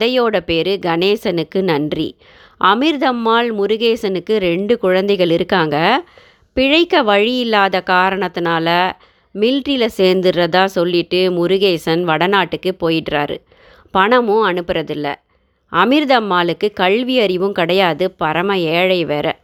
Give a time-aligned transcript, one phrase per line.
[0.00, 2.16] அத்தையோட பேர் கணேசனுக்கு நன்றி.
[2.64, 6.04] அமிர்தம்மாள் முருகேசனுக்கு ரெண்டு குழந்தைகள் இருக்காங்க.
[6.52, 8.92] பிழைக்க வழி இல்லாத காரணத்தினால
[9.34, 13.36] மில்ட்ரியில் சேர்ந்துடுறதா சொல்லிட்டு முருகேசன் வடநாட்டுக்கு போயிடுறாரு.
[13.90, 15.14] பணமும் அனுப்புறதில்ல.
[15.72, 18.10] அமிர்தம்மாளுக்கு கல்வி அறிவும் கிடையாது.
[18.10, 19.38] பரம ஏழை வேற.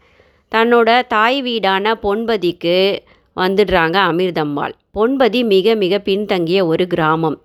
[0.54, 2.98] தன்னோட தாய் வீடான பொன்பதிக்கு
[3.36, 4.72] வந்துடுறாங்க அமிர்தம்மாள்.
[4.94, 7.44] பொன்பதி மிக மிக பின்தங்கிய ஒரு கிராமம்.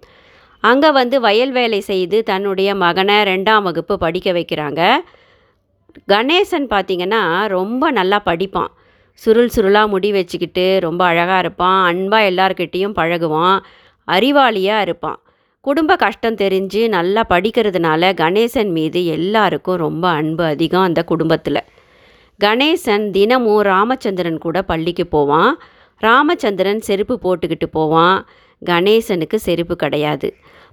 [0.62, 4.82] அங்கே வந்து வயல் வேலை செய்து தன்னுடைய மகனை ரெண்டாம் வகுப்பு படிக்க வைக்கிறாங்க.
[6.08, 8.72] கணேசன் பார்த்திங்கன்னா ரொம்ப நல்லா படிப்பான்.
[9.14, 11.84] சுருள் சுருளாக முடி வச்சுக்கிட்டு ரொம்ப அழகாக இருப்பான்.
[11.86, 13.60] அன்பாக எல்லார்கிட்டேயும் பழகுவான்.
[14.08, 15.20] அறிவாளியாக இருப்பான்.
[15.62, 21.62] குடும்ப கஷ்டம் தெரிஞ்சு நல்லா படிக்கிறதுனால கணேசன் மீது எல்லாருக்கும் ரொம்ப அன்பு அதிகம் அந்த குடும்பத்தில்.
[22.40, 25.60] கணேசன் தினமும் ராமச்சந்திரன் கூட பள்ளிக்கு போவான்.
[26.02, 28.18] ராமச்சந்திரன் செருப்பு போட்டுக்கிட்டு போவான்.
[28.62, 30.30] கணேசனுக்கு செருப்பு கிடையாது.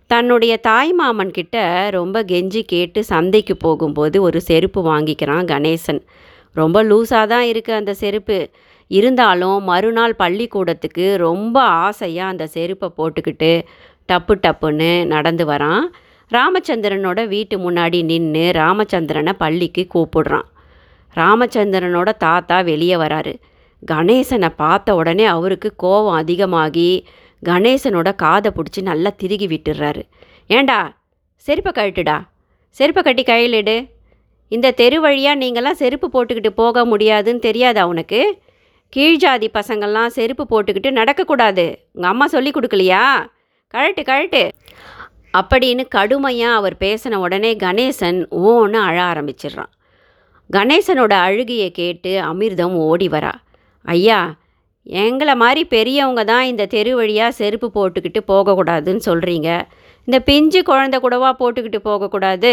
[0.06, 1.56] தன்னுடைய தாய் மாமன் கிட்ட
[1.91, 6.00] ரொம்ப கெஞ்சி கேட்டு சந்தைக்கு போகும்போது ஒரு செருப்பு வாங்கிக்கிறான் கணேசன்.
[6.55, 8.38] ரொம்ப லூஸாக தான் இருக்குது அந்த செருப்பு.
[8.91, 13.50] இருந்தாலும் மறுநாள் பள்ளிக்கூடத்துக்கு ரொம்ப ஆசையாக அந்த செருப்பை போட்டுக்கிட்டு
[14.12, 15.84] டப்பு டப்புன்னு நடந்து வரான்.
[16.31, 20.48] ராமச்சந்திரனோட வீட்டு முன்னாடி நின்று ராமச்சந்திரனை பள்ளிக்கு கூப்பிடுறான்.
[21.14, 23.34] ராமச்சந்திரனோட தாத்தா வெளியே வராரு.
[23.87, 27.07] கணேசனை பார்த்த உடனே அவருக்கு கோபம் அதிகமாகி
[27.45, 30.03] கணேசனோட காதை பிடிச்சி நல்லா திருகி விட்டுடுறாரு
[30.47, 30.97] ஏண்டா
[31.34, 32.27] செருப்பை கழட்டுடா.
[32.71, 33.89] செருப்பை கட்டி கையிலிடு
[34.49, 38.39] இந்த தெரு வழியாக நீங்களாம் செருப்பு போட்டுக்கிட்டு போக முடியாதுன்னு தெரியாதா உனக்கு?
[38.97, 41.77] கீழ்ஜாதி பசங்கள்லாம் செருப்பு போட்டுக்கிட்டு நடக்கக்கூடாது.
[41.93, 43.27] உங்கள் அம்மா சொல்லி கொடுக்கலையா?
[43.69, 44.51] கழட்டு கழட்டு.
[45.39, 49.73] அப்படின்னு கடுமையாக அவர் பேசின உடனே கணேசன் ஓன்னு அழ ஆரம்பிச்சிடுறான்.
[50.53, 53.33] கணேசனோட அழுகையை கேட்டு அமிர்தம் ஓடி வரா.
[53.89, 54.20] ஐயா
[54.86, 59.48] எங்களை மாதிரி பெரியவங்க தான் இந்த தெரு வழியாக செருப்பு போட்டுக்கிட்டு போகக்கூடாதுன்னு சொல்கிறீங்க
[60.08, 62.53] இந்த பிஞ்சு குழந்த கூடவா போட்டுக்கிட்டு போகக்கூடாது?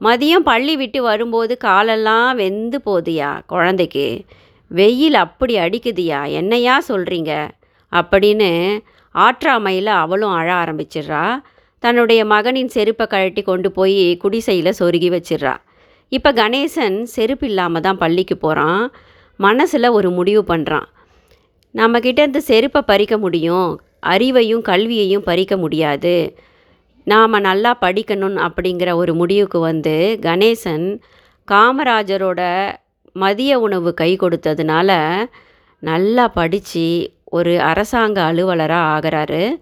[0.00, 4.06] மதியம் பள்ளி விட்டு வரும்போது காலெல்லாம் வெந்து போகுதுயா குழந்தைக்கு?
[4.70, 6.20] வெயில் அப்படி அடிக்குதுயா?
[6.40, 7.32] என்னையா சொல்கிறீங்க
[7.92, 8.50] அப்படின்னு
[9.14, 11.24] ஆற்றாமையில் அவளும் அழ ஆரம்பிச்சிடுறா.
[11.82, 15.54] தன்னுடைய மகனின் செருப்பை கழட்டி கொண்டு போய் குடிசையில் சொருகி வச்சிடுறா.
[16.12, 18.82] இப்போ கணேசன் செருப்பு இல்லாமல் தான் பள்ளிக்கு போகிறான்
[19.36, 20.88] மனசில் ஒரு முடிவு பண்ணுறான்
[21.74, 26.38] நம்மக்கிட்டேருந்து செருப்பை பறிக்க முடியும் அறிவையும் கல்வியையும் பறிக்க முடியாது.
[27.04, 31.00] நாம் நல்லா படிக்கணும் அப்படிங்கிற ஒரு முடிவுக்கு வந்து கணேசன்
[31.50, 32.72] காமராஜரோட
[33.12, 35.26] மதிய உணவு கை கொடுத்ததுனால
[35.78, 39.56] நல்லா படித்து ஒரு அரசாங்க அலுவலராக ஆகிறாரு.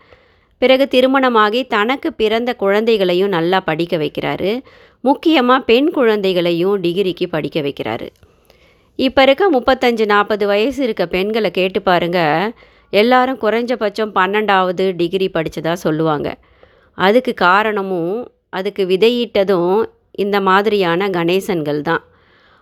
[0.59, 4.61] பிறகு திருமணமாகி தனக்கு பிறந்த குழந்தைகளையும் நல்லா படிக்க வைக்கிறாரு.
[5.01, 8.09] முக்கியமாக பெண் குழந்தைகளையும் டிகிரிக்கு படிக்க வைக்கிறாரு.
[8.99, 12.53] இப்போ இருக்க முப்பத்தஞ்சு நாற்பது வயசு இருக்க பெண்களை கேட்டு பாருங்கள்
[12.93, 16.29] எல்லாரும் குறைஞ்சபட்சம் பன்னெண்டாவது டிகிரி படித்ததாக சொல்லுவாங்க.
[16.99, 18.17] அதுக்கு காரணமும்
[18.59, 19.79] அதுக்கு விதையிட்டதும்
[20.25, 22.03] இந்த மாதிரியான கணேசன்கள் தான்.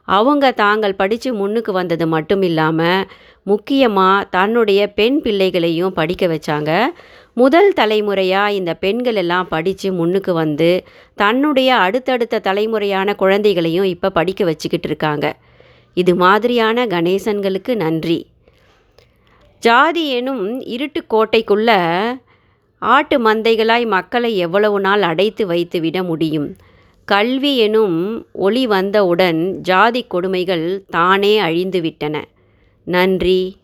[0.09, 3.07] அவங்க தாங்கள் படித்து முன்னுக்கு வந்தது மட்டும் இல்லாமல்
[3.47, 6.71] முக்கியமாக தன்னுடைய பெண் பிள்ளைகளையும் படிக்க வச்சாங்க.
[7.37, 10.71] முதல் தலைமுறையாக இந்த பெண்கள் எல்லாம் படித்து முன்னுக்கு வந்து
[11.23, 15.29] தன்னுடைய அடுத்தடுத்த தலைமுறையான குழந்தைகளையும் இப்போ படிக்க வச்சுக்கிட்டு இருக்காங்க.
[15.95, 18.27] இது மாதிரியான கணேசன்களுக்கு நன்றி.
[19.59, 21.71] ஜாதி எனும் இருட்டு கோட்டைக்குள்ள
[22.79, 26.57] ஆட்டு மந்தைகளாய் மக்களை எவ்வளவு நாள் அடைத்து வைத்து விட முடியும்?
[27.05, 32.25] கல்வி எனும் ஒளி வந்தவுடன் ஜாதி கொடுமைகள் தானே அழிந்துவிட்டன
[32.85, 33.60] நன்றி.